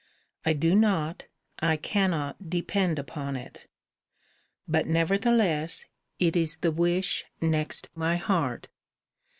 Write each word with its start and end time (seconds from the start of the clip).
I 0.47 0.53
do 0.53 0.73
not, 0.73 1.25
I 1.59 1.77
cannot 1.77 2.49
depend 2.49 2.97
upon 2.97 3.35
it. 3.35 3.67
But 4.67 4.87
nevertheless, 4.87 5.85
it 6.17 6.35
is 6.35 6.57
the 6.57 6.71
wish 6.71 7.25
next 7.39 7.87
my 7.93 8.15
heart. 8.15 8.67